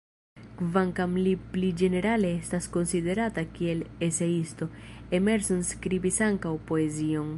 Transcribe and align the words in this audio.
Kvankam 0.61 1.11
li 1.25 1.33
pli 1.51 1.69
ĝenerale 1.81 2.31
estas 2.37 2.67
konsiderata 2.77 3.43
kiel 3.59 3.83
eseisto, 4.09 4.69
Emerson 5.19 5.63
skribis 5.75 6.19
ankaŭ 6.29 6.57
poezion. 6.73 7.29